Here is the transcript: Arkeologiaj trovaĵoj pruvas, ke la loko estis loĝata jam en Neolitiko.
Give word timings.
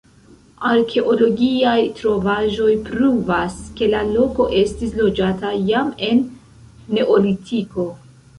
Arkeologiaj 0.67 1.73
trovaĵoj 1.99 2.69
pruvas, 2.87 3.59
ke 3.81 3.91
la 3.93 4.01
loko 4.15 4.49
estis 4.63 4.97
loĝata 5.03 5.53
jam 5.69 5.93
en 6.09 6.25
Neolitiko. 6.99 7.89